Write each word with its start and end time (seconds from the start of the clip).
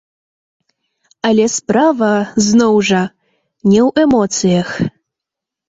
Але 1.29 1.45
справа, 1.57 2.09
зноў 2.47 2.73
жа, 2.89 3.03
не 3.71 3.79
ў 3.87 4.09
эмоцыях. 4.09 4.69